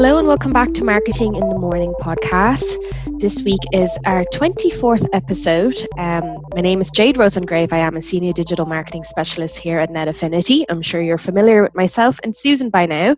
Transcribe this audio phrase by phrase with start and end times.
[0.00, 2.64] Hello and welcome back to Marketing in the Morning podcast.
[3.20, 5.76] This week is our 24th episode.
[5.98, 7.70] Um, my name is Jade Rosengrave.
[7.70, 10.64] I am a senior digital marketing specialist here at Net Affinity.
[10.70, 13.14] I'm sure you're familiar with myself and Susan by now.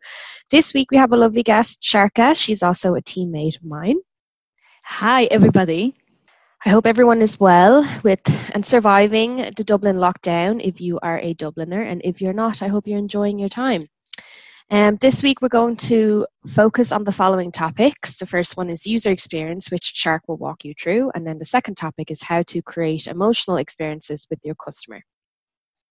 [0.51, 2.35] This week we have a lovely guest, Sharka.
[2.35, 3.99] She's also a teammate of mine.
[4.83, 5.95] Hi, everybody.
[6.67, 11.33] I hope everyone is well with and surviving the Dublin lockdown if you are a
[11.35, 11.87] Dubliner.
[11.87, 13.87] And if you're not, I hope you're enjoying your time.
[14.73, 18.17] Um, this week, we're going to focus on the following topics.
[18.17, 21.11] The first one is user experience, which Sharka will walk you through.
[21.15, 25.03] And then the second topic is how to create emotional experiences with your customer.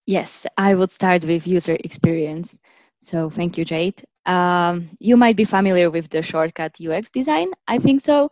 [0.08, 2.58] Yes, I would start with user experience.
[2.98, 4.04] So, thank you, Jade.
[4.26, 7.52] Um, you might be familiar with the shortcut UX design.
[7.68, 8.32] I think so.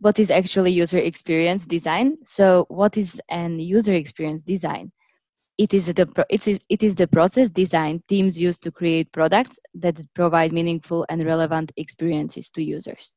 [0.00, 2.18] What is actually user experience design?
[2.22, 4.92] So, what is an user experience design?
[5.58, 9.58] It is the it is it is the process design teams use to create products
[9.74, 13.14] that provide meaningful and relevant experiences to users.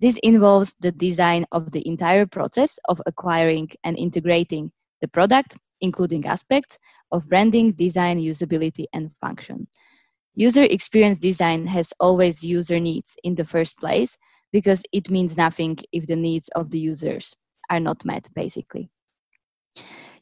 [0.00, 6.26] This involves the design of the entire process of acquiring and integrating the product including
[6.26, 6.78] aspects
[7.10, 9.66] of branding design usability and function.
[10.34, 14.18] User experience design has always user needs in the first place
[14.52, 17.34] because it means nothing if the needs of the users
[17.70, 18.90] are not met basically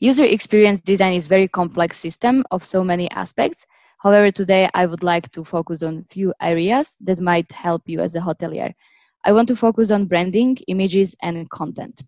[0.00, 3.66] User experience design is very complex system of so many aspects.
[3.98, 8.14] However, today I would like to focus on few areas that might help you as
[8.14, 8.72] a hotelier.
[9.24, 12.02] I want to focus on branding, images, and content.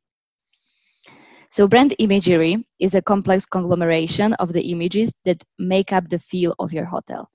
[1.51, 6.55] So brand imagery is a complex conglomeration of the images that make up the feel
[6.59, 7.31] of your hotel.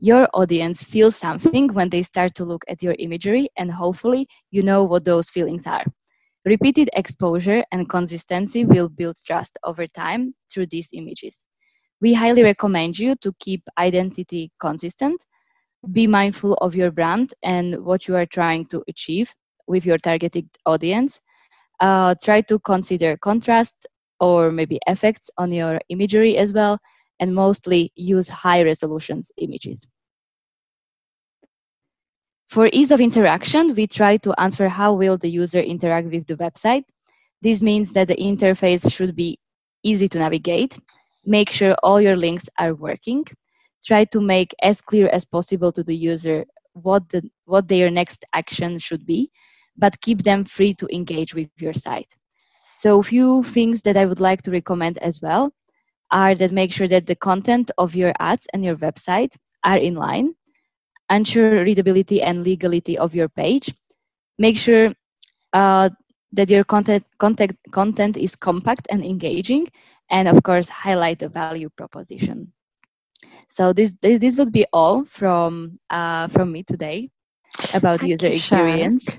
[0.00, 4.62] Your audience feels something when they start to look at your imagery and hopefully you
[4.62, 5.84] know what those feelings are.
[6.44, 11.44] Repeated exposure and consistency will build trust over time through these images.
[12.00, 15.24] We highly recommend you to keep identity consistent,
[15.92, 19.34] be mindful of your brand and what you are trying to achieve
[19.66, 21.20] with your targeted audience.
[21.80, 23.86] Uh, try to consider contrast
[24.20, 26.78] or maybe effects on your imagery as well,
[27.20, 29.86] and mostly use high resolutions images.
[32.54, 36.36] For ease of interaction, we try to answer how will the user interact with the
[36.36, 36.84] website.
[37.42, 39.40] This means that the interface should be
[39.82, 40.78] easy to navigate.
[41.26, 43.24] Make sure all your links are working.
[43.84, 46.44] Try to make as clear as possible to the user
[46.74, 49.32] what, the, what their next action should be,
[49.76, 52.14] but keep them free to engage with your site.
[52.76, 55.52] So a few things that I would like to recommend as well
[56.12, 59.96] are that make sure that the content of your ads and your website are in
[59.96, 60.36] line
[61.10, 63.72] ensure readability and legality of your page.
[64.38, 64.92] Make sure
[65.52, 65.90] uh,
[66.32, 69.68] that your content, content, content is compact and engaging,
[70.10, 72.44] and of course, highlight the value proposition.
[73.42, 77.10] So this this, this would be all from uh, from me today
[77.72, 79.16] about Thank user experience.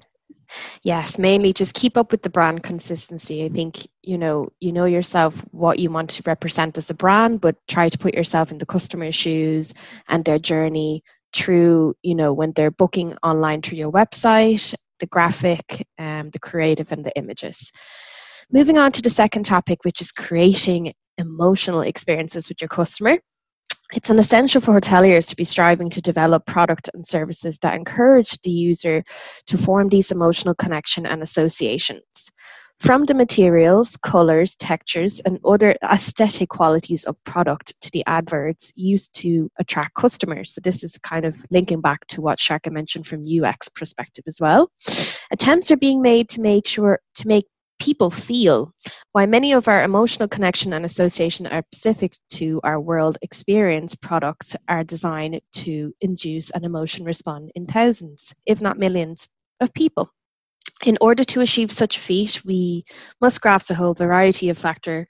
[0.83, 3.43] Yes, mainly just keep up with the brand consistency.
[3.45, 7.41] I think you know you know yourself what you want to represent as a brand,
[7.41, 9.73] but try to put yourself in the customer's shoes
[10.07, 11.03] and their journey
[11.35, 16.91] through, you know, when they're booking online through your website, the graphic, um, the creative,
[16.91, 17.71] and the images.
[18.51, 23.17] Moving on to the second topic, which is creating emotional experiences with your customer.
[23.93, 28.39] It's an essential for hoteliers to be striving to develop product and services that encourage
[28.41, 29.03] the user
[29.47, 32.31] to form these emotional connection and associations.
[32.79, 39.15] From the materials, colors, textures, and other aesthetic qualities of product to the adverts used
[39.21, 40.53] to attract customers.
[40.53, 44.37] So this is kind of linking back to what Sharka mentioned from UX perspective as
[44.39, 44.69] well.
[45.31, 47.47] Attempts are being made to make sure to make
[47.79, 48.73] people feel
[49.11, 54.55] why many of our emotional connection and association are specific to our world experience products
[54.67, 59.27] are designed to induce an emotion response in thousands if not millions
[59.59, 60.09] of people
[60.83, 62.83] in order to achieve such a feat, we
[63.21, 65.07] must grasp a whole variety of factor.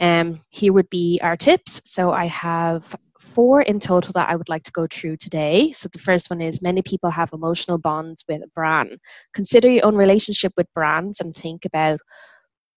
[0.00, 1.80] Um, here would be our tips.
[1.84, 5.72] So I have four in total that I would like to go through today.
[5.72, 8.98] So the first one is many people have emotional bonds with brand.
[9.32, 12.00] Consider your own relationship with brands and think about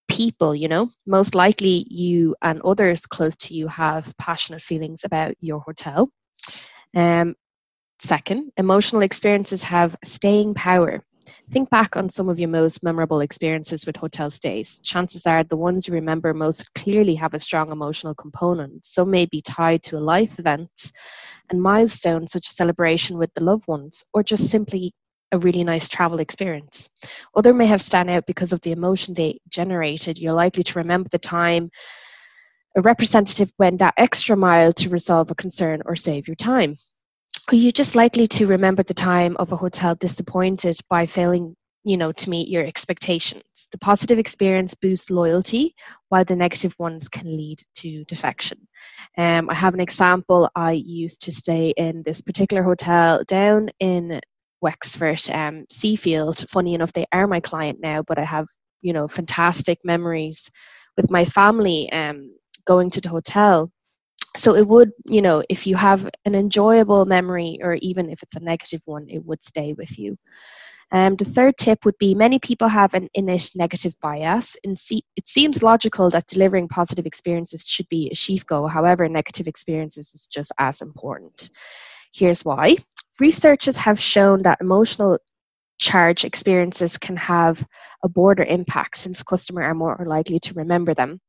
[0.08, 0.90] people, you know.
[1.06, 6.10] Most likely you and others close to you have passionate feelings about your hotel.
[6.96, 7.36] Um,
[8.00, 11.04] second, emotional experiences have staying power.
[11.52, 14.80] Think back on some of your most memorable experiences with hotel stays.
[14.82, 18.86] Chances are the ones you remember most clearly have a strong emotional component.
[18.86, 20.92] Some may be tied to a life event
[21.50, 24.94] and milestones such as celebration with the loved ones, or just simply
[25.32, 26.90] a really nice travel experience.
[27.36, 30.20] Other may have stand out because of the emotion they generated.
[30.20, 31.70] You're likely to remember the time
[32.78, 36.76] a representative went that extra mile to resolve a concern or save your time.
[37.52, 41.56] Are you just likely to remember the time of a hotel disappointed by failing
[41.86, 43.68] you know to meet your expectations.
[43.72, 45.76] The positive experience boosts loyalty
[46.10, 48.68] while the negative ones can lead to defection.
[49.18, 50.50] Um, i have an example.
[50.56, 54.20] I used to stay in this particular hotel down in
[54.62, 56.50] wexford um, seafield.
[56.50, 58.48] Funny enough they are my client now but i have
[58.82, 60.50] you know fantastic memories
[60.98, 63.72] with my family um, going to the hotel
[64.36, 68.36] so it would you know if you have an enjoyable memory or even if it's
[68.36, 70.18] a negative one it would stay with you
[70.92, 74.56] um, the third tip would be many people have an innate negative bias.
[74.64, 78.68] And see, it seems logical that delivering positive experiences should be a chief goal.
[78.68, 81.50] However, negative experiences is just as important.
[82.14, 82.78] Here's why.
[83.20, 85.18] Researchers have shown that emotional
[85.80, 87.66] charge experiences can have
[88.04, 91.20] a broader impact since customers are more likely to remember them.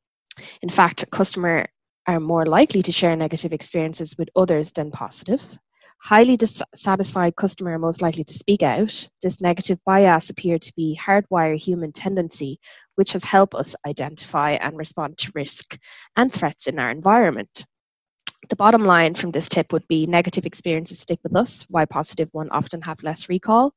[0.61, 1.67] In fact, customers
[2.07, 5.59] are more likely to share negative experiences with others than positive.
[5.99, 9.09] Highly dissatisfied customer are most likely to speak out.
[9.21, 12.59] This negative bias appeared to be hardwired human tendency,
[12.95, 15.77] which has helped us identify and respond to risk
[16.15, 17.65] and threats in our environment.
[18.49, 22.29] The bottom line from this tip would be negative experiences stick with us, why positive
[22.31, 23.73] one often have less recall.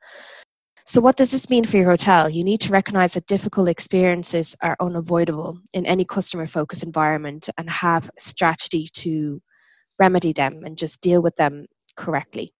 [0.90, 2.28] So, what does this mean for your hotel?
[2.28, 7.70] You need to recognize that difficult experiences are unavoidable in any customer focused environment and
[7.70, 9.40] have strategy to
[10.00, 12.52] remedy them and just deal with them correctly.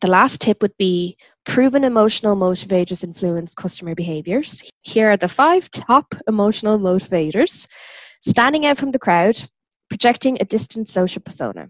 [0.00, 4.68] The last tip would be proven emotional motivators influence customer behaviors.
[4.82, 7.68] Here are the five top emotional motivators
[8.20, 9.40] standing out from the crowd,
[9.88, 11.68] projecting a distant social persona,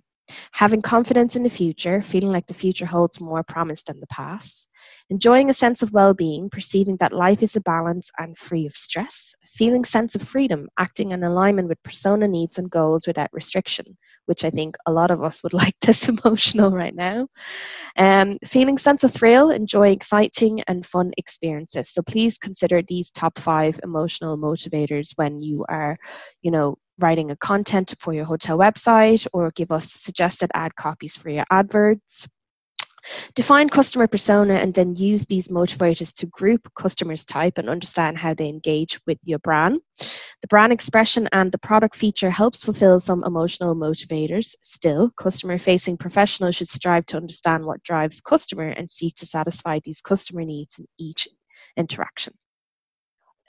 [0.53, 4.69] having confidence in the future, feeling like the future holds more promise than the past,
[5.11, 9.35] enjoying a sense of well-being, perceiving that life is a balance and free of stress,
[9.45, 14.45] feeling sense of freedom, acting in alignment with persona needs and goals without restriction, which
[14.45, 17.29] I think a lot of us would like this emotional right now.
[17.97, 21.91] Um, feeling sense of thrill, enjoy exciting and fun experiences.
[21.91, 25.97] So please consider these top five emotional motivators when you are,
[26.43, 31.17] you know, writing a content for your hotel website or give us suggested ad copies
[31.17, 32.29] for your adverts.
[33.35, 38.33] Define customer persona and then use these motivators to group customers type and understand how
[38.33, 39.81] they engage with your brand.
[39.99, 44.55] The brand expression and the product feature helps fulfill some emotional motivators.
[44.63, 49.81] Still, customer facing professionals should strive to understand what drives customer and seek to satisfy
[49.83, 51.29] these customer needs in each
[51.77, 52.35] interaction.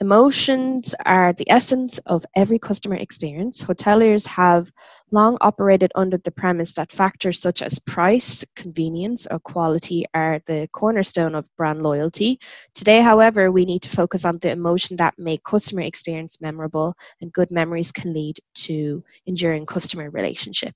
[0.00, 3.62] Emotions are the essence of every customer experience.
[3.62, 4.70] Hoteliers have
[5.10, 10.68] long operated under the premise that factors such as price, convenience, or quality are the
[10.72, 12.38] cornerstone of brand loyalty.
[12.74, 17.32] Today, however, we need to focus on the emotion that make customer experience memorable, and
[17.32, 20.74] good memories can lead to enduring customer relationship.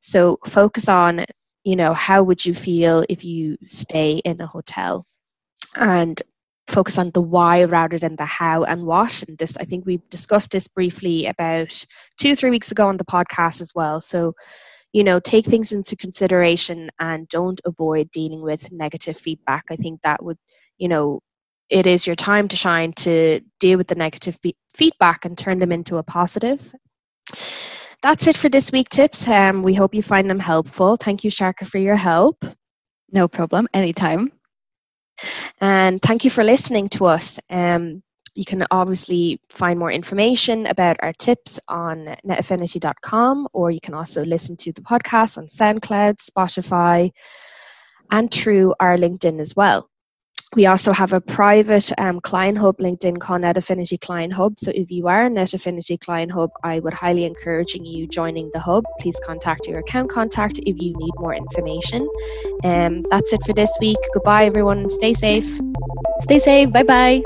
[0.00, 1.24] So focus on,
[1.64, 5.06] you know, how would you feel if you stay in a hotel?
[5.76, 6.20] and
[6.70, 9.22] focus on the why rather than the how and what.
[9.28, 11.84] And this, I think we discussed this briefly about
[12.18, 14.00] two, three weeks ago on the podcast as well.
[14.00, 14.34] So,
[14.92, 19.64] you know, take things into consideration and don't avoid dealing with negative feedback.
[19.70, 20.38] I think that would,
[20.78, 21.20] you know,
[21.68, 25.58] it is your time to shine to deal with the negative fe- feedback and turn
[25.58, 26.74] them into a positive.
[28.02, 29.28] That's it for this week tips.
[29.28, 30.96] Um, we hope you find them helpful.
[30.96, 32.44] Thank you, Sharka, for your help.
[33.12, 33.68] No problem.
[33.74, 34.39] Anytime.
[35.60, 37.38] And thank you for listening to us.
[37.50, 38.02] Um,
[38.34, 44.24] you can obviously find more information about our tips on netaffinity.com, or you can also
[44.24, 47.10] listen to the podcast on SoundCloud, Spotify,
[48.10, 49.89] and through our LinkedIn as well.
[50.56, 54.58] We also have a private um, client hub LinkedIn called Net Affinity Client Hub.
[54.58, 58.50] So if you are a Net Affinity Client Hub, I would highly encourage you joining
[58.52, 58.84] the hub.
[58.98, 62.08] Please contact your account contact if you need more information.
[62.64, 63.98] Um, that's it for this week.
[64.12, 64.88] Goodbye, everyone.
[64.88, 65.60] Stay safe.
[66.22, 66.72] Stay safe.
[66.72, 67.22] Bye bye.